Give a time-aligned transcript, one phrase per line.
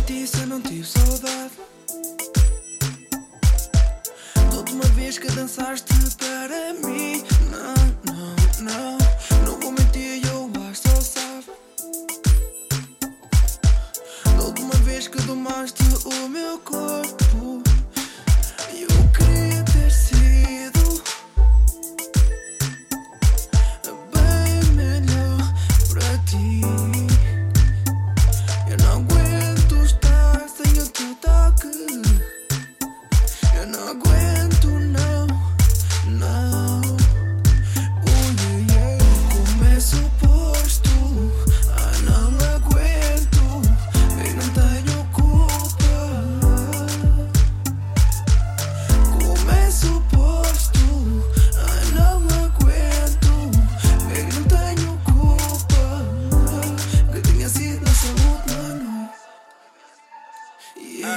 [0.00, 1.52] menti se eu não tive saudade.
[4.50, 8.98] Da última vez que dançaste para mim, não, não, não.
[9.44, 11.46] Não vou mentir, eu acho só sabe.
[14.36, 17.29] Da última vez que domaste o meu corpo,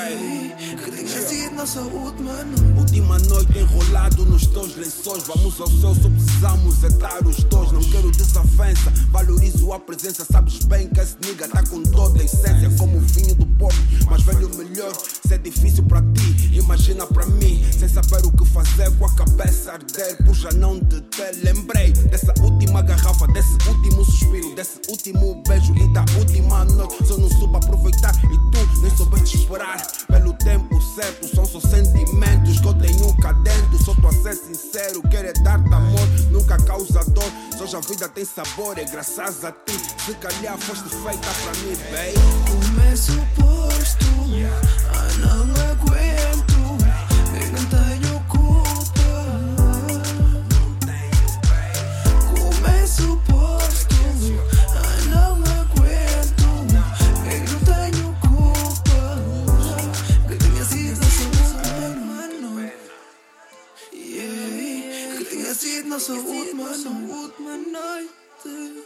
[0.10, 2.64] Yeah, que tinha sido nossa última noite.
[2.78, 5.24] Última noite enrolado nos teus lençóis.
[5.24, 7.72] Vamos ao céu, só precisamos estar os dois.
[7.72, 10.26] Não quero desavença, valorizo a presença.
[10.30, 13.80] Sabes bem que esse nigga tá com toda a essência, como o vinho do porto.
[14.10, 14.94] Mas velho, melhor,
[15.26, 17.64] se é difícil pra ti, imagina pra mim.
[17.72, 20.18] Sem saber o que fazer com a cabeça arder.
[20.26, 25.94] Puxa, não te te lembrei dessa última garrafa, desse último suspiro, desse último beijo e
[25.94, 27.08] da última noite.
[27.08, 27.53] Só não soube
[30.08, 31.28] pelo tempo certo.
[31.36, 33.78] São só sentimentos que eu tenho cá dentro.
[33.84, 37.32] Só tô a ser sincero, quero dar-te amor, nunca causa dor.
[37.58, 39.74] Só já a vida tem sabor, é graças a ti.
[40.06, 42.14] Se calhar foste feita pra mim, baby.
[42.50, 44.06] Como é suposto?
[44.46, 44.63] Ah,
[66.04, 68.84] tinha sido nossa última, nossa última noite.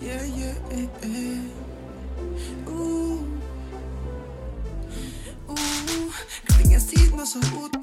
[0.00, 1.50] Yeah, yeah, eh, eh.
[2.68, 3.26] Uh,
[5.48, 6.12] uh,
[6.46, 7.77] que tinha sido nossa última